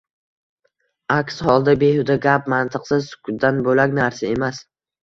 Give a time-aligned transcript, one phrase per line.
[1.17, 4.69] Aks holda behuda gap, mantiqsiz sukutdan bo‘lak narsa emas.